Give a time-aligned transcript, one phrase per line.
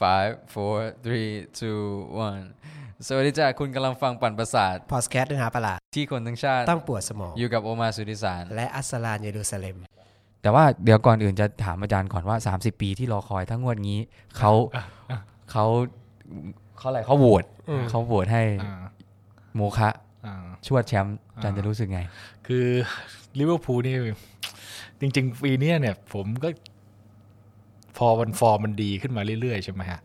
[0.00, 1.82] five four three two
[2.28, 2.42] one
[3.06, 9.76] สวัสดีจ้าคุณกำลังฟังปั่นประสาท พอดแคสต์เนื้อหาประหลาดที่คนทั้งชาติ ต้องปวดสมอง อยู่กับโอมาสุดิสาร และอัสสลานเยรูซาเล็ม
[10.42, 14.00] แต่ว่าเดี๋ยวก่อนอื่นจะถามอาจารย์ก่อนว่า 30 ปีที่รอคอยทั้งงวดงี้
[14.38, 14.52] เขา
[15.50, 15.64] เขา
[16.78, 18.74] เขาอะไรเขาโหวตอืมเขาโหวตให้อ่า
[19.56, 19.90] โมคะ
[20.26, 20.34] อ่า
[20.66, 22.00] ชวดแชมป์อาจารย์จะรู้สึกไง
[22.46, 22.66] คือ
[23.38, 23.96] ลิเวอร์พูลนี่
[25.00, 26.71] จริง ๆ ปีเนี้ยเนี่ย ผมก็พ
[28.04, 30.00] อมันฟอร์มมันดีขึ้นมาเรื่อยๆใช่ไหมฮะ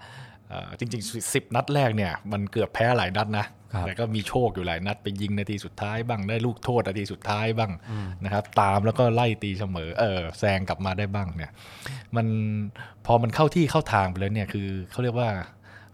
[0.49, 7.71] เอ่อจริงๆสิบนัดแรกเนี่ยมันเกือบแพ้หลายนัดนะครับแต่ก็มีโชคอยู่หลายนัดไปยิงนาทีสุดท้ายบ้างได้ลูกโทษนาทีสุดท้ายบ้าง
[8.23, 11.51] นะครับ ตามแล้วก็ไล่ตีเสมอเออแซงกลับมาได้บ้างเนี่ย
[12.15, 12.27] มัน
[13.05, 15.29] พอมันเข้าที่เข้าทางไปแล้วเนี่ยคือเขาเรียกว่า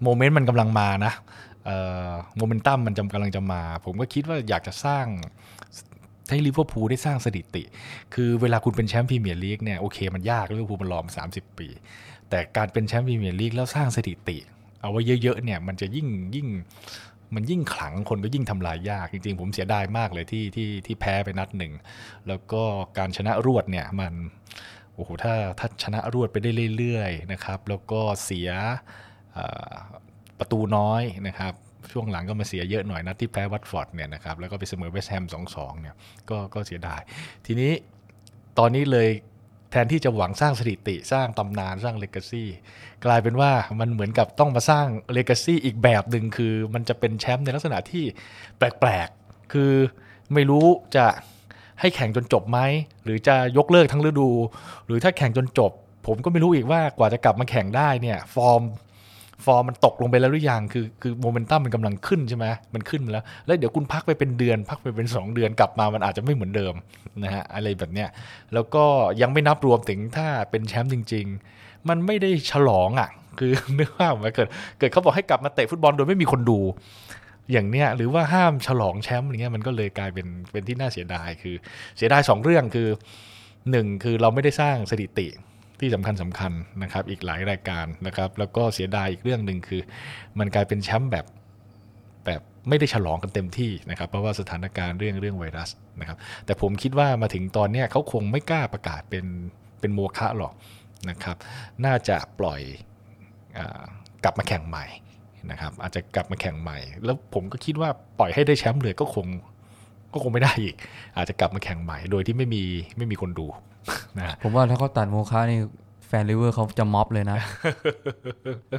[0.04, 1.14] โมเมนต์มันกำลังมานะ
[2.38, 5.06] โมเมนตัมมันจำกำลังจะมา ผมก็คิดว่าอยากจะสร้าง
[6.34, 7.64] ให้ลิเวอร์พูลได้สร้างสถิติ
[8.14, 11.68] คือเวลาคุณเป็นแชมป์พรีเมียร์ลีกเนี่ยโอเคมันยากลิเวอร์พูลมันรอมาสามสิบปี
[12.30, 14.38] แต่การเป็นแชมป์พรีเมียร์ลีกแล้วสร้างสถิติ
[14.82, 16.48] เอาไว้เยอะๆเนี่ยมันจะยิ่งยิ่ง
[17.36, 21.74] มันยิ่งขลังคนก็ยิ่งทำลายยาก จริงๆ ผมเสียดายมากเลยที่ที่ที่แพ้ไปนัดหนึ่ง
[22.28, 22.62] แล้วก็
[22.98, 24.14] การชนะรวดเนี่ยมัน
[24.96, 28.50] โอ้โหถ้าถ้าชนะรวดไปได้เรื่อยๆนะครับ แล้วก็เสีย
[30.40, 31.54] ประตูน้อยนะครับ
[31.92, 35.96] ช่วงหลังก็มาเสียเยอะหน่อยนัดที่แพ้วัตฟอร์ดเนี่ยนะครับแล้วก็ไปเสมอเวสต์แฮม2-2เนี่ย
[36.30, 37.02] ก็ก็เสียดาย
[37.46, 37.72] ทีนี้
[38.60, 39.10] ตอนนี้เลย
[39.72, 42.44] แทนที่จะหวังสร้างสถิติสร้างตำนานสร้างเลก a ซี
[43.06, 48.04] กลายเป็นว่ามันเหมือนกับต้องมาสร้างเลก a ซีอีกแบบหนึ่งคือมันจะเป็นแชมป์ในลักษณะที่
[48.58, 49.72] แปลกๆ คือ
[50.34, 51.06] ไม่รู้จะ
[51.80, 52.60] ให้แข่งจนจบไหม
[53.04, 54.30] หรือจะยกเลิกทั้งฤดู
[54.86, 55.72] หรือถ้าแข่งจนจบ
[56.08, 58.62] ผมก็ไม่รู้อีกว่ากว่าจะกลับมาแข่งได้เนี่ย ฟอร์ม
[59.46, 66.74] ฟอร์มมันตกลงไปแล้วหรือยังคือคือโมเมนตัมมันกำลังขึ้นใช่ไหมมันขึ้นแล้ว แล้วเดี๋ยวคุณพักไปเป็นเดือน พักไปเป็น 2 เดือนกลับมามันอาจจะไม่เหมือนเดิม
[67.24, 68.10] นะฮะอะไรแบบเนี้ย
[68.54, 68.84] แล้วก็
[69.22, 71.26] ยังไม่นับรวมถึงถ้าเป็นแชมป์จริง
[71.58, 74.48] ๆ มันไม่ได้ฉลองอะ คือนึกว่าพเกิด
[74.80, 76.60] เกิดเขาบอกให้กลับมาเตะฟุตบอลโดยไม่มีคนดู
[77.52, 81.56] อย่างเนี้ยหรือว่าห้ามฉลองแชมป์อะไรเงี้ยมันก็เลยกลายเป็นเป็นที่น่าเสียดายคือ
[81.98, 82.88] เสียดายสองเรื่องคือ
[83.72, 85.28] หนึ่งคือเราไม่ได้สร้างสถิติ
[85.80, 86.52] ที่สำคัญสำคัญ
[86.84, 89.82] นะครับ อีกหลายรายการนะครับ แล้วก็เสียดายอีกเรื่องหนึ่งคือ
[90.40, 91.26] มันกลายเป็นแชมป์แบบ
[92.26, 95.70] แบบไม่ได้ฉลองกันเต็มที่นะครับ เพราะว่าสถานการณ์เรื่องเรื่องไวรัส
[96.00, 99.26] นะครับ แต่ผมคิดว่ามาถึงตอนนี้เขาคงไม่กล้าประกาศเป็น
[99.80, 100.54] เป็นโมฆะหรอก
[101.10, 101.38] นะครับ
[101.86, 102.62] น่าจะปล่อย
[103.58, 103.60] อ
[104.24, 104.86] กลับมาแข่งใหม่
[105.52, 107.90] นะครับ อาจจะกลับมาแข่งใหม่ แล้วผมก็คิดว่า
[108.20, 109.28] ปล่อยให้ได้แชมป์เลยก็คง
[110.14, 110.76] ก็คงไม่ได้อีก
[111.18, 112.64] อาจจะกลับมาแข่งใหม่ โดยที่ไม่มี
[112.98, 113.48] ไม่มีคนดู
[114.18, 115.60] นะฮะผมว่าถ้าเขาตัดโมคะนี่
[116.08, 117.40] แฟนลิเวอร์เขาจะม็อบเลยนะ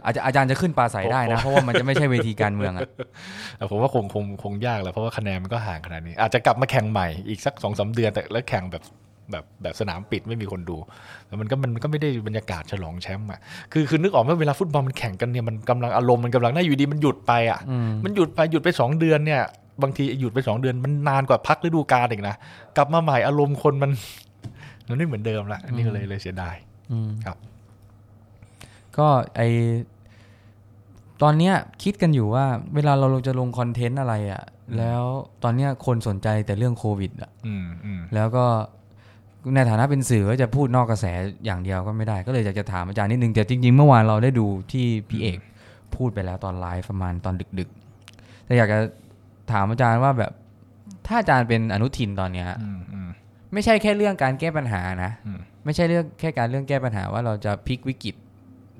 [0.04, 2.88] อาจจะอาจารย์จะขึ้นปลาใสได้นะ เพราะว่ามันจะไม่ใช่เวทีการเมืองอะ
[3.56, 8.82] แต่ผมว่าคงคงคงยากแหละเพราะว่าคะแนนมันก็ห่างขนาดนี้ อาจจะกลับมาแข่งใหม่อีกสักสองสาเดือนแต่แล้วแข่งแบบ
[9.30, 10.76] แบบแบบสนามปิดไม่มีคนดู
[11.26, 13.40] แล้วมันก็มันก็ไม่ได้บรรยากาศฉลองแชมป์อะ
[13.72, 19.42] คือคือนึกออกไหมเวลาฟุตบอลมันแข่งกันเนี่ยมันกำลังอารมณ์มันกำลังน่าอยู่ดีมันหยุดไปอะอืมมันหยุดไปหยุดไปสองเดือนเนี่ย
[19.82, 22.34] บางทีหยุดไปสองเดือนมันนานกว่าพักฤดูกาลอีกนะ
[22.76, 23.90] กลับมาใหม่อารมณ์คนมัน
[24.88, 26.54] มันไม่เหมือนเดิมละอันนี้ก็เลยเลยเสียดาย
[26.92, 27.36] อืมครับ
[28.98, 29.06] ก็
[29.36, 29.42] ไอ
[31.22, 34.42] ตอนเนี้ยคิดกันอยู่ว่า เวลาเราจะลงคอนเทนต์อะไรอะ่ะ
[34.78, 35.02] แล้ว
[35.42, 38.44] ตอนเนี้ยคนสนใจแต่เรื่องโควิดอะ่ะอืมอืมแล้วก็
[39.54, 41.06] ในฐานะเป็นสื่อก็จะพูดนอกกระแส
[41.44, 45.38] อย่างเดียวก็ไม่ได้ ก็เลยอยากจะถามอาจารย์นิดนึงแต่จริง ๆ เมื่อวานเราได้ดูที่พี่เอก
[45.96, 48.78] พูดไปแล้วตอนไลฟ์ประมาณตอนดึกๆแต่อยากจะ
[49.52, 50.32] ถามอาจารย์ว่าแบบ
[51.06, 52.93] ถ้าอาจารย์เป็นอนุทินตอนเนี้ยอืมอืม
[53.54, 58.14] ไม่ใช่แค่เรื่องการแก้ปัญหานะอืมไม่ใช่เรื่องแค่การเรื่องแก้ปัญหาว่าเราจะพลิกวิกฤต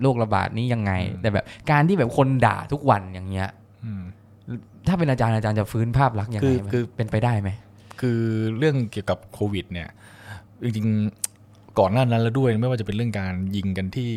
[0.02, 3.48] โรคระบาดนี้ยังไงอืมแต่แบบการที่แบบคนด่าทุกวันอย่างเงี้ย
[3.84, 4.02] อืม
[4.86, 7.50] ถ้าเป็นอาจารย์อาจารย์จะฟื้นภาพลักษณ์ยังคืไงอคือเป็นไปได้ไหม
[8.00, 8.20] คือ
[8.58, 9.88] เรื่องเกี่ยวกับโควิด เนี่ย
[10.62, 11.34] จริงๆ
[11.78, 14.10] ก่อนหน้านั้นแล้วด้วย ไม่ว่าจะเป็นเรื่องการยิงกันที่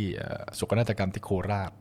[0.60, 1.72] สกนาฏกรรมที่โคราช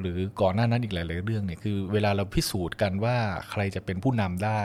[0.00, 3.16] หรือก่อนหน้านั้นอีกหลาย ๆ เรื่องเนี่ยคือเวลาเราพิสูจน์กันว่า
[3.50, 4.62] ใครจะเป็นผู้นำได้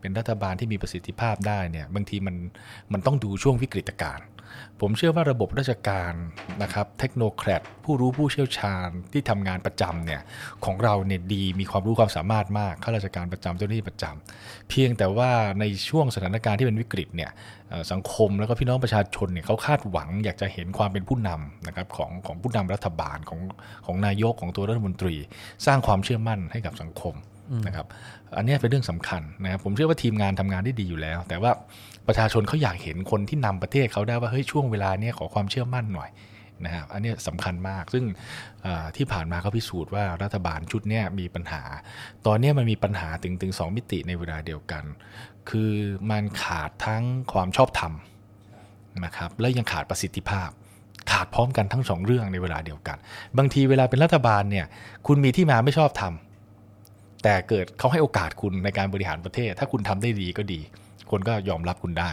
[0.00, 2.36] เป็นรัฐบาลที่มีประสิทธิภาพได้เนี่ยบางทีมัน
[2.92, 4.26] มันต้องดูช่วงวิกฤตการณ์
[4.80, 6.12] ผมเชื่อว่าระบบราชการ
[6.62, 10.20] นะครับเทคโนแครดผู้รู้ผู้เชี่ยวชาญที่ทำงานประจำเนี่ย
[10.64, 15.30] ของเราเนี่ยดีมีความรู้ความสามารถมากข้าราชการประจำเจ้าหน้าที่ประจำเพียงแต่ว่า
[15.60, 17.30] ในช่วงสถานการณ์ที่เป็นวิกฤตเนี่ย
[17.92, 23.40] สังคมแล้วก็พี่น้องประชาชนเนี่ยเขาคาดหวังอยากจะเห็นความเป็นผู้นำนะครับของของผู้นำรัฐบาลของ
[23.86, 25.14] ของนายกของตัวรัฐมนตรี
[25.66, 27.14] สร้างความเชื่อมั่นให้กับสังคม
[27.66, 27.86] นะครับ
[28.36, 31.50] อันนี้เป็นเรื่องสำคัญนะครับผมเชื่อว่าทีมงานทำงานได้ดีอยู่แล้ว แต่ว่า
[32.06, 36.10] ประชาชนเขาอยากเห็นคนที่นำประเทศเขาได้ว่าเฮ้ยช่วงเวลาเนี้ยขอความเชื่อมั่นหน่อย
[36.64, 38.04] นะครับอันนี้ยสำคัญมากซึ่ง
[38.96, 41.62] ที่ผ่านมาเขาพิสูจน์ว่ารัฐบาลชุดเนี้ยมีปัญหา
[42.26, 44.84] ตอนเนี้ยมันมีปัญหาถึงถึงสองมิติในเวลาเดียวกัน
[45.50, 45.72] คือ
[46.10, 47.92] มันขาดทั้งความชอบธรรม
[49.04, 50.48] นะครับและยังขาดประสิทธิภาพ
[51.10, 52.96] ขาดพร้อมกันทั้งสองเรื่องในเวลาเดียวกัน
[53.38, 54.66] บางทีเวลาเป็นรัฐบาลเนี่ย
[55.06, 56.29] คุณมีที่มาไม่ชอบทำ
[57.22, 60.60] แต่เกิดเขาให้โอกาสคุณในการบริหารประเทศ ถ้าคุณทำได้ดีก็ดี
[61.10, 62.10] คนก็ยอมรับคุณได้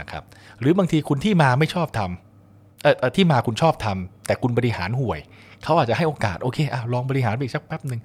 [0.00, 0.22] นะครับ
[0.60, 5.20] หรือบางทีคุณที่มาไม่ชอบทำเออที่มาคุณชอบทำแต่คุณบริหารห่วย
[5.64, 8.00] เขาอาจจะให้โอกาสโอเคอะลองบริหารไปอีกสักแป๊บหนึ่ง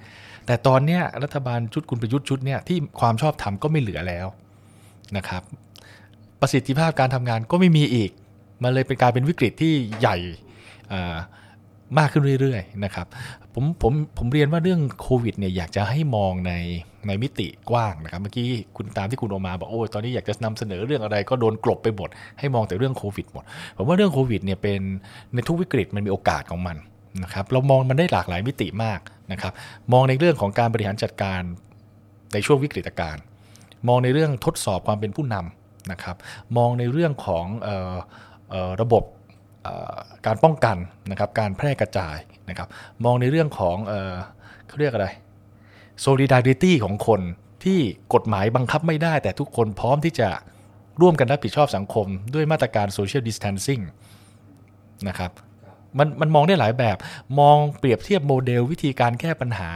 [0.45, 4.27] แต่ตอนเนี้ยรัฐบาลชุดคุณประยุทธ์ชุดเนี้ยที่ความชอบธรรมก็ไม่เหลือแล้ว
[5.17, 5.43] นะครับ
[6.41, 8.11] ประสิทธิภาพการทำงานก็ไม่มีอีก
[8.63, 10.17] มันเลยเป็นกายเป็นวิกฤตที่ใหญ่
[10.93, 11.15] อ่า
[11.97, 13.07] มากขึ้นเรื่อยๆนะครับ
[13.53, 16.53] ผมผมผมเรียนว่าเรื่องโควิดเนี่ยอยากจะให้มองใน
[17.07, 18.47] ในมิติกว้างนะครับเมื่อกี้
[18.77, 22.09] คุณตามที่คุณโอกมาบอกโอ้ตอนนี้อยากจะนำเสนอเรื่องอะไรก็โดนกลบไปหมด
[22.39, 23.43] ให้มองแต่เรื่องโควิดหมด
[23.77, 24.81] ผมว่าเรื่องโควิดเนี่ยเป็น
[25.33, 26.77] ในทุกวิกฤตมันมีโอกาสของมัน
[27.23, 28.99] นะครับเรามองมันได้หลากหลายมิติมาก
[29.31, 29.53] นะครับ
[29.93, 31.41] มองในเรื่องของการบริหารจัดการ
[32.33, 33.23] ในช่วงวิกฤตการณ์
[33.87, 36.15] มองในเรื่องทดสอบความเป็นผู้นำนะครับ
[36.57, 37.95] มองในเรื่องของออ
[38.53, 39.03] ออระบบ
[40.25, 40.77] การป้องกัน
[41.11, 42.17] นะครับการแพร่กระจาย
[42.49, 42.67] นะครับ
[43.05, 44.13] มองในเรื่องของเออ
[44.67, 45.07] เขาเรียกอะไร
[46.05, 47.21] solidarity ของคน
[47.63, 47.79] ที่
[48.13, 50.29] กฎหมายบังคับไม่ได้ แต่ทุกคนพร้อมที่จะ
[51.01, 53.83] ร่วมกันรับผิดชอบสังคม ด้วยมาตรการ social distancing
[55.07, 55.31] นะครับ
[55.97, 56.97] มันมันมองได้หลายแบบ
[57.39, 59.71] มองเปรียบเทียบโมเดลวิธีการแก้ปัญหา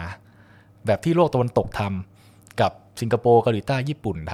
[0.85, 4.33] แบบที่โลกตะวันตกทำกับสิงคโปร์เกาหลีใต้ญี่ปุ่นท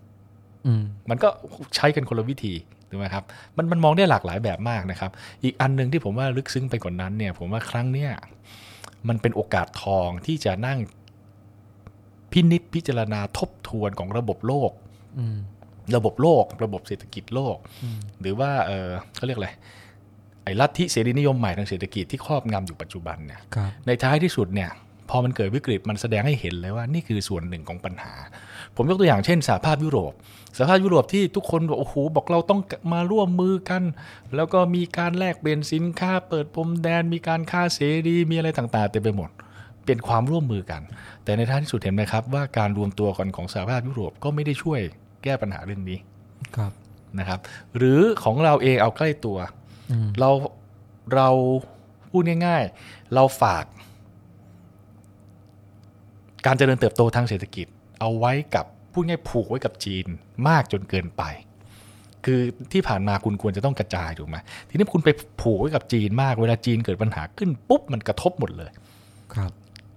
[0.00, 1.28] ำอืมมันก็
[1.76, 2.54] ใช้กันคนละวิธี
[2.90, 3.24] ถูกไหมครับ
[3.56, 5.10] มันมันมองได้หลากหลายแบบมากนะครับ
[5.44, 8.10] อีกอันหนึ่งที่ผมว่าลึกซึ้งไปกว่านนั้นเนี่ย ผมว่าครั้งเนี้ย
[9.08, 10.78] มันเป็นโอกาสทองที่จะนั่ง
[12.32, 14.70] พินิษพิจารณาทบทวนของระบบโลก
[15.18, 15.38] อืม
[15.96, 17.56] ระบบโลก ระบบเศรษฐกิจโลก
[18.20, 19.50] หรือว่าเออเขาเรียกอะไร
[20.44, 24.70] ไอ้ลัทธิเสรีนิยมใหม่ทางเศรษฐกิจที่ครอบงำอยู่ปัจจุบันเนี่ยครับในท้ายที่สุดเนี่ย
[25.10, 28.14] พอมันเกิดวิกฤตมันแสดงให้เห็นเลยว่านี่คือส่วนหนึ่งของปัญหา
[28.76, 30.12] ผมยกตัวอย่างเช่นสหภาพยุโรป
[30.56, 32.60] สหภาพยุโรปที่ทุกคนบอกโอ้โหบอกเราต้อง
[32.92, 33.82] มาร่วมมือกัน
[34.36, 39.30] แล้วก็มีการแลกเปลี่ยนสินค้า เปิดพรมแดน มีการค้าเสรีมีอะไรต่างๆเต็มไปหมด
[39.86, 40.82] เป็นความร่วมมือกัน
[41.24, 44.80] แต่ในท้ายที่สุดเห็นไหมครับ ว่าการรวมตัวกันของสหภาพยุโรปก็ไม่ได้ช่วย
[45.24, 45.98] แก้ปัญหาเรื่องนี้
[46.56, 46.72] ครับ
[47.18, 47.38] นะครับ
[47.76, 49.38] หรือของเราเองเอาใกล้ตัว
[49.90, 50.30] อืมเรา
[51.14, 51.28] เรา
[52.10, 53.64] พูดง่ายๆ เราฝาก
[56.46, 57.66] การเจริญเติบโตทางเศรษฐกิจ
[58.00, 60.06] เอาไว้กับพูดง่ายผูกไว้กับจีน
[60.48, 61.22] มากจนเกินไป
[62.24, 62.40] คือ
[62.72, 64.36] ที่ผ่านมาคุณควรจะต้องกระจายถูกไหม
[64.68, 65.08] ทีนี้คุณไป
[65.40, 68.70] ผูกไว้กับจีนมากเวลาจีนเกิดปัญหาขึ้นปุ๊บมันกระทบหมดเลย
[69.34, 69.50] ครับ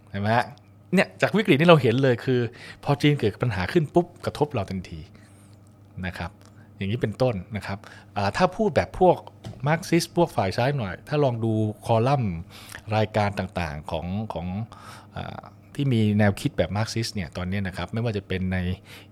[0.09, 0.45] เห็นไหมฮะ
[0.93, 2.39] เนี่ยจากวิกฤตที่เราเห็นเลยคือ
[2.83, 4.99] พอจีนเกิดปัญหาขึ้นปุ๊บกระทบเราทันที
[6.05, 6.31] นะครับ
[6.77, 7.77] อย่างนี้เป็นต้นนะครับ
[8.17, 9.17] อ่าถ้าพูดแบบพวก
[9.67, 11.53] มาร์กซิสพวกฝ่ายซ้ายหน่อย ถ้าลองดู
[11.85, 12.35] คอลัมน์
[12.95, 14.47] รายการต่างๆของของ
[15.15, 15.41] อา
[15.81, 18.57] ที่มีแนวคิดแบบมาร์กซิสเนี่ยตอนนี้นะครับ ไม่ว่าจะเป็นใน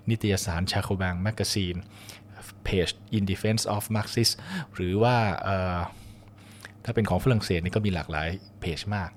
[0.09, 1.75] นิตยสาร Jacobin Magazine
[2.63, 2.87] เพจ
[3.17, 4.33] In Defense of Marxist
[4.73, 5.15] หรือว่า
[6.85, 8.27] ถ้าเป็นของฝรั่งเศสนี่ก็มีหลากหลาย
[8.61, 9.09] เพจมาก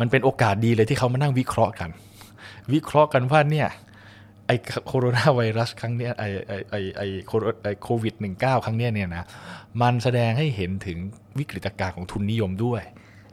[0.00, 1.90] มันเป็นโอกาสดีเลยที่เขามานั่งวิเคราะห์กัน
[2.72, 3.68] วิเคราะห์กันว่าเนี่ย
[4.46, 4.50] ไอ
[4.86, 9.24] โคโรนาไวรัสครั้งเนี้ยไอไอไอไอโคไอโควิด -19 ครั้งเนี้ยเนี่ยนะ
[9.82, 10.98] มันแสดงให้เห็นถึง
[11.38, 12.82] วิกฤตการณ์ของทุนนิยมด้วย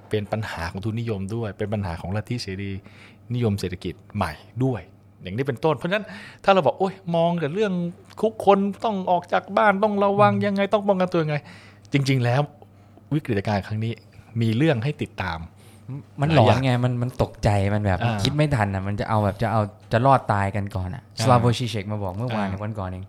[0.10, 2.72] เป็นปัญหาของทุนนิยมด้วย เป็นปัญหาของลัทธิเสรี
[3.36, 4.32] นิยมเศรษฐกิจใหม่
[4.64, 4.82] ด้วย
[5.22, 6.06] อย่างนี้เป็นต้น เพราะฉะนั้น
[6.44, 7.74] ถ้าเราบอกโอ้ยมองแต่เรื่อง
[8.22, 11.38] ทุกคนต้องออกจากบ้านต้องระวังยังไงต้องป้องกันตัวยังไง
[11.94, 12.42] จริง ๆ แล้ว
[13.14, 13.92] วิกฤตการณ์ครั้งนี้
[14.42, 15.40] มีเรื่องให้ติดตาม
[16.22, 23.06] มันหลอนไงมันมันตกใจมันแบบอ่าคิดไม่ทันอะมันจะเอาแบบจะเอาจะรอดตายกันก่อนอะอ่าสลาโวชิเชกมาบอกเมื่อวานอ่าวันก่อนเอง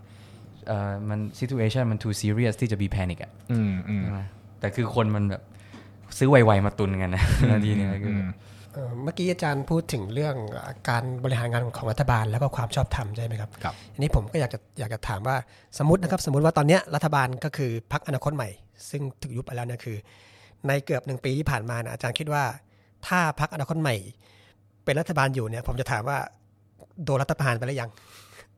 [0.69, 4.21] เอ่อมัน situation มัน too serious ที่จะ be panic อะอืมอืมใช่ไหม
[4.61, 5.43] แต่คือคนมันแบบ
[6.19, 8.31] ซื้อไวๆมาตุนกันนะนาทีเนี้ยคืออม
[8.79, 10.37] เอ่อเมื่อกี้อาจารย์พูดถึงเรื่อง
[10.89, 15.37] การบริหารงานของรัฐบาลแล้วก็ความชอบธรรมใช่ไหมครับครับอันนี้ผมก็อยากจะอยากจะถามว่า
[15.79, 18.49] สมมตินะครับ สมมติว่าตอนเนี้ยรัฐบาลก็คือพรรคอนาคตใหม่
[18.91, 19.97] ซึ่งถูกยุบไปแล้วเนี่ยคือ
[20.67, 22.45] ในเกือบหนึ่งปีที่ผ่านมานะอาจารย์คิดว่า
[23.07, 23.97] ถ้าพรรคอนาคตใหม่
[24.85, 26.19] เป็นรัฐบาลอยู่เนี่ย ผมจะถามว่า
[27.05, 27.91] โดนรัฐประหารไปแล้วยัง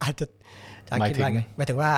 [0.02, 0.26] อาจจะ
[0.80, 1.92] อาจารย์คิดว่าไงหมายถึงว่า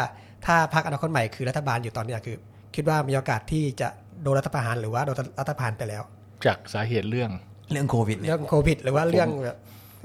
[0.46, 2.36] ถ้าพรรคอนาคตใหม่คือรัฐบาลอยู่ตอนเนี้ยคือ
[2.76, 3.88] คิดว่ามีโอกาสที่จะ
[4.22, 6.02] โดนรัฐประหารหรือว่าโดนรัฐประหารไปแล้ว
[6.46, 7.30] จากสาเหตุเรื่อง
[7.72, 9.56] เรื่องโควิดเนี่ยเรื่องโควิด หรือว่าเรื่องแบบ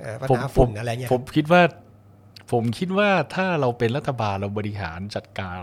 [0.01, 1.61] เอ่อปัญผมหาผฝุ่มนอะไรเงี้ยผมคิดว่า
[2.51, 5.59] ผมคิดว่าถ้าเราเป็นรัฐบาลเราบริหารจัดการ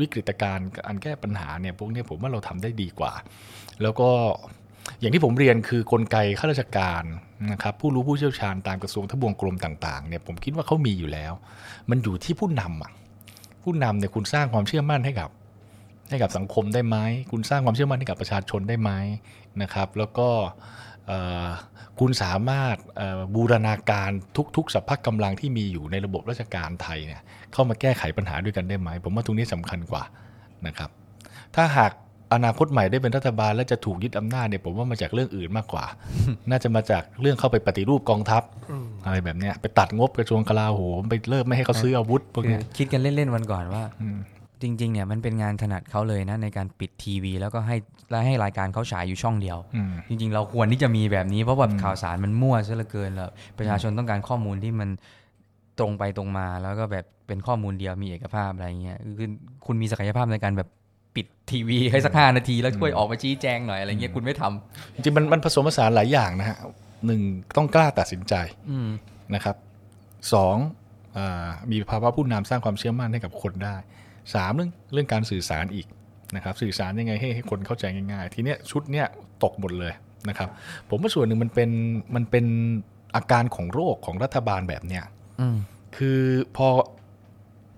[0.00, 3.12] วิกฤตการณ์อันแก้ปัญหาเนี่ยพวกเนี้ยผมว่าเราทำได้ดีกว่า
[3.82, 4.10] แล้วก็
[5.00, 7.04] อย่างที่ผมเรียนคือกลไกข้าราชการ
[7.52, 11.32] นะครับผู้รู้ผู้เชี่ยวชาญตามกระทรวงทบวงกรมต่างๆเนี่ยผมคิดว่าเขามีอยู่แล้ว
[11.90, 12.92] มันอยู่ที่ผู้นำอะ
[13.62, 15.30] ผู้นำเนี่ยคุณสร้างความเชื่อมั่นให้กับ
[16.10, 16.96] ให้กับสังคมได้ไหม
[17.30, 18.90] คุณสร้างความเชื่อมั่นให้กับประชาชนได้ไหม
[19.62, 20.95] นะครับ แล้วก็เอ่อ
[21.98, 24.10] คุณสามารถเอ่อบูรณาการ
[24.56, 27.20] ทุกๆสัพพะกำลังที่มีอยู่ในระบบราชการไทยเนี่ย
[27.52, 30.02] เข้ามาแก้ไขปัญหาด้วยกันได้ไหม ผมว่าตรงนี้สำคัญกว่า
[30.66, 30.90] นะครับ
[31.56, 31.92] ถ้าหาก
[32.34, 35.84] อนาคตใหม่ได้เป็นรัฐบาลและจะถูกยึดอำนาจเนี่ยผมว่ามาจากเรื่องอื่นมากกว่า
[36.50, 38.42] น่าจะมาจากเรื่องเข้าไปปฏิรูปกองทัพ
[39.04, 44.18] อะไรแบบเนี้ยไปตัดงบกระทรวงกลาโหมไปเลิกไม่ให้เขาซื้ออาวุธพวกคือเนี้ยคิดกันเล่นๆวันก่อนว่าอืม
[44.62, 47.76] จริงๆเนี่ยมันเป็นงานถนัดเขาเลยนะในการปิดทีวี แล้วก็ให้
[48.10, 54.88] และให้รายการเขาฉายอยู่ช่องเดียวอืมจริง ๆ เราควรที่จะมีแบบนี้เพราะแบบอืมข่าวสารมันมั่วซะเหลือเกินแล้วประชาชนต้องการข้อมูลที่มัน
[55.78, 59.28] ตรงไปตรงมาแล้วก็แบบเป็นข้อมูลเดียวมีเอกภาพอะไรเงี้ยคือ
[59.66, 60.68] คุณมีศักยภาพในการแบบ
[61.14, 66.58] ปิดทีวีให้สักห้านาที แล้วช่วยออกมาชี้แจงหน่อยอะไรเงี้ยคุณไม่ทำจริงๆมันมันผสมผสานหลายอย่างนะฮะ
[67.06, 67.20] หนึ่ง
[67.56, 68.34] ต้องกล้าตัดสินใจ
[68.70, 68.88] อืม
[69.34, 69.56] นะครับ
[70.32, 70.56] สอง
[71.16, 73.76] อามีภาวะผู้นำสร้างความเชื่อมั่นให้กับคนได้
[74.34, 75.86] สามเรื่องเรื่องการสื่อสารอีก
[76.36, 79.06] นะครับสื่อสารยังไงให้ให้คนเข้าใจง่ายๆ ทีเนี้ยชุดเนี้ย
[79.44, 79.92] ตกหมดเลย
[80.28, 80.48] นะครับ
[80.90, 81.70] ผมว่าส่วนหนึ่งมันเป็น
[82.14, 82.46] มันเป็น
[83.16, 85.04] อาการของโรคของรัฐบาลแบบเนี้ย
[85.40, 85.56] อืม
[85.96, 86.20] คือ
[86.56, 86.68] พอ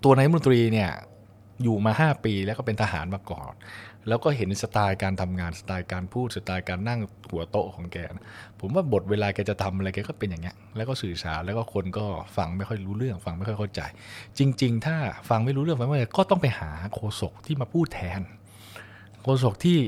[0.04, 0.90] ตัวนายกรัฐมนตรีเนี่ย
[1.62, 3.52] อยู่มา 5 ปีแล้วก็เป็นทหารมาก่อน
[4.08, 7.00] แล้วก็เห็นสไตล์การทำงานสไตล์การพูดสไตล์การนั่ง
[7.30, 8.24] หัวโต๊ะของแกนะ
[8.60, 13.80] ผมว่าบทเวลาแกจะทำอะไรแกก็เป็นอย่างเงี้ยแล้วก็สื่อสารแล้วก็คนก็ฟังไม่ค่อยรู้เรื่อง ฟังไม่ค่อยเข้าใจ
[14.38, 14.96] จริง ๆ ถ้า
[15.28, 18.20] ฟังไม่รู้เรื่องฟังไม่เข้าใจก็ต้องไปหาโฆษกที่มาพูดแทน
[19.22, 19.78] โฆษกที่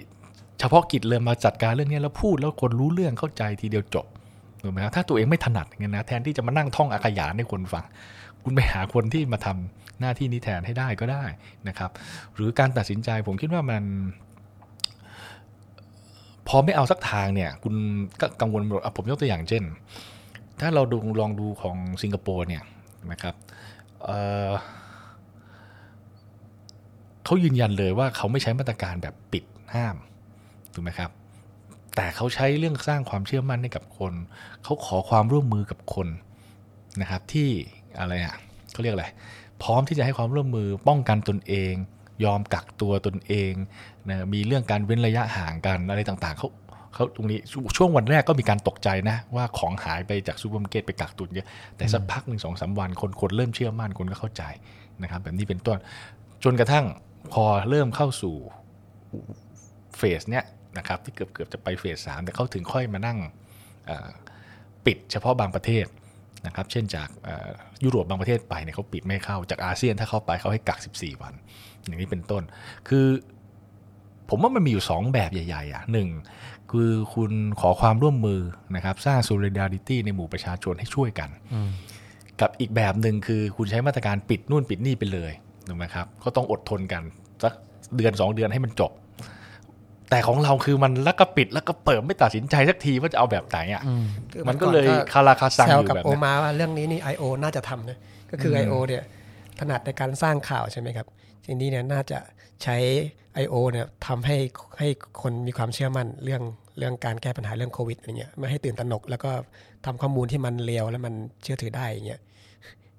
[0.61, 4.07] เฉพาะกิจเลยมาจัดการเรื่องนี้แล้วพูดแล้วคนรู้เรื่องเข้าใจทีเดียวจบ
[4.63, 7.85] ถูกไหมครับถ้าตัวเองไม่ถนัดเงี้ยนะแทนที่จะมานั่งท่องอาขยานให้คนฟัง
[8.45, 11.25] คุณไปหาคนที่มาทำ หน้าที่นี้แทนให้ได้ก็ได้
[11.69, 11.91] นะครับ
[12.35, 13.85] หรือการตัดสินใจผมคิดว่ามัน
[16.49, 17.75] พอไม่เอาสักทางเนี่ย คุณ
[18.21, 19.65] ก็กังวลหมดอะผมยกตัวอย่างเช่น
[20.61, 22.63] ถ้าเราดูลองดูของสิงคโปร์เนี่ย
[23.13, 23.35] นะครับ
[24.05, 29.97] เเขายืนยันเลยว่าเขาไม่ใช้มาตรการแบบปิดห้าม
[30.75, 31.11] ถูกไหมครับ
[31.97, 34.13] แต่เขาใช้เรื่องสร้างความเชื่อมั่นให้กับคน
[34.65, 36.09] เขาขอความร่วมมือกับคน
[37.01, 37.49] นะครับ ที่
[37.99, 38.35] อะไรอะ
[38.73, 39.07] เขาเรียกอะไร
[39.63, 41.75] พร้อมที่จะให้ความร่วมมือป้องกันตนเอง
[42.25, 43.53] ยอมกักตัวตนเอง
[44.09, 46.49] นะมีเรื่องการเว้นระยะห่างกันอะไรต่างๆเขา
[46.95, 47.39] เขาตรงนี้
[47.77, 54.43] ช่วงวันแรกก็มีการตกใจนะ ว่าของหายไปจากซูเปอร์มาร์เก็ตไปกักตุนเยอะแต่สักพักหนึ่งสองสามวันคนคนเริ่มเชื่อมั่นคนก็เข้าใจ
[55.03, 55.79] นะครับแบบนี้เป็นต้น
[56.45, 56.85] จนกระทั่ง
[57.33, 58.35] พอเริ่มเข้าสู่
[59.97, 60.45] เฟสเนี้ย
[60.79, 63.19] นะครับที่เกือบเกือบจะไปเฟสสามแต่เขาถึงค่อยมานั่ง
[64.87, 65.87] ปิดเฉพาะบางประเทศ
[66.47, 67.51] นะครับเช่นจากเอ่อ
[67.85, 71.35] ยุโรปบางประเทศไปเนี่ยเขาปิดไม่ให้เข้าจากอาเซียนถ้าเข้าไปเขาให้กัก 14 วัน
[71.87, 72.43] อย่างนี้เป็นต้น
[72.89, 73.07] คือ
[74.31, 76.09] ผมว่ามันมีอยู่ 2 แบบใหญ่ๆอะหนึ่ง
[76.71, 78.41] คือคุณขอความร่วมมือ
[78.77, 81.71] นะครับสร้าง solidarity ในหมู่ประชาชนให้ช่วยกันอืม
[82.41, 85.33] กับอีกแบบหนึ่งคือคุณใช้มาตรการปิดนู่นปิดนี่ไปเลย
[85.69, 87.03] ถูกไหมครับก็ต้องอดทนกัน
[87.43, 87.53] สัก
[87.97, 88.91] เดือนสองเดือนให้มันจบ
[90.11, 97.23] แต่ของเราคือมันแล้วก็ปิดแล้วก็เปิดไม่ตัดสินใจสักทีว่าจะเอาแบบไหนอะอืมคือมันก็เลยอคาราคาซังแซอวยู่กับแบบโอเนี้ยมาว่าเรื่องนี้นี่ I.O.
[97.43, 97.99] น่าจะทำนะ
[98.31, 98.75] ก็คือ I.O.
[98.89, 99.03] เนี่ย
[99.59, 101.07] ถนัดในการสร้างข่าวใช่ไหมครับ
[101.45, 102.19] ทีนี้เนี่ยน่าจะ
[102.63, 102.77] ใช้
[103.43, 103.55] I.O.
[103.73, 104.37] เนี่ยทำให้
[104.79, 104.89] ให้
[105.23, 106.43] คนมีความเชื่อมั่นเรื่อง
[106.79, 109.31] เรื่องการแก้ปัญหาเรื่องโควิดอะไรเงี้ยไม่ให้ตื่นตระหนก แล้วก็
[109.87, 112.21] ทำข้อมูลที่มันเลวแล้วมันเชื่อถือได้อย่างเงี้ย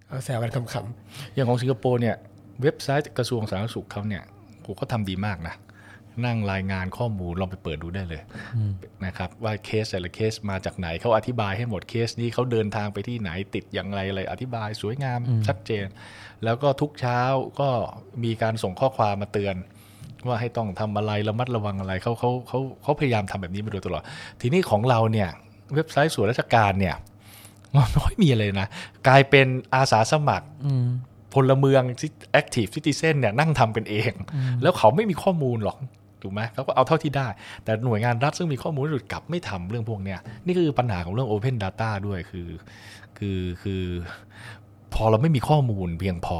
[0.07, 2.15] เอาแซวกันขำอย่างของสิงคโปร์เนี่ย
[2.61, 4.23] เว็บไซต์กระทรวงสาธารณสุขเขาเนี่ย
[4.61, 5.55] โหเขาทำดีมากนะ
[6.25, 8.21] นั่งรายงานข้อมูลลองไปเปิดดูได้เลย
[9.05, 15.85] นะครับว่าเคสแต่ละเคสมาจากไหนเขาอธิบายให้หมดเคสนี้เขาเดินทางไปที่ไหนติดอย่างไรอะไรอธิบายสวยงามชัดเจน
[16.43, 17.21] แล้วก็ทุกเช้า
[17.59, 17.69] ก็
[18.23, 19.55] มีการส่งข้อความมาเตือน
[20.27, 24.03] ว่าให้ต้องทำอะไรระมัดระวังอะไรเขาเขาเขาเขาพยายามทำแบบนี้มาโดยตลอด
[24.41, 25.29] ทีนี้ของเราเนี่ย
[25.75, 26.95] เว็บไซต์ส่วนราชการเนี่ย
[27.75, 28.67] มันไม่ค่อยมีอะไรนะ
[29.07, 30.87] กลายเป็นอาสาสมัครอืม
[31.35, 31.83] พลเมือง
[32.41, 34.11] active citizen เนี่ยนั่งทำกันเอง
[34.61, 35.77] แล้วเขาไม่มีข้อมูลหรอก
[36.23, 37.27] ถูกไหมเขาก็เอาเท่าที่ได้
[37.63, 42.49] แต่หน่วยงานรัฐซึ่งมีข้อมูลที่สุดกลับไม่ทำเรื่องพวกเนี้ยนี่คือปัญหาของเรื่อง Open Data ด้วยคือ
[43.17, 43.83] คือคือ
[44.93, 46.39] พอเราไม่มีข้อมูลเพียงพอ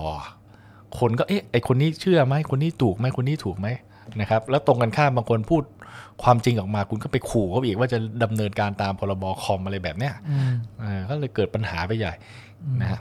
[1.00, 3.68] คนก็เอ๊ะไอคนนี้เชื่อไหมคนนี้ถูกไหมคนนี้ถูกไหม
[4.22, 5.64] นะครับแล้วตรงกันข้ามบางคนพูด
[6.24, 12.14] ความจริงออกมาคุณก็ไปขู่เขาอีกว่าจะดำเนินการตามพรบคอมอะไรแบบเนี้ยอืมเออก็เลยเกิดปัญหาไปใหญ่
[12.82, 13.00] นะฮะ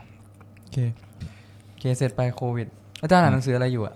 [0.60, 0.78] โอเค
[1.68, 2.66] โอเคเสร็จไปโควิด
[3.02, 3.94] อาจารย์อ่านหนังสืออะไรอยู่อะ